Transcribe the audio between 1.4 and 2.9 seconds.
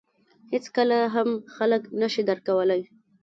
خلک نهشي درک کولای.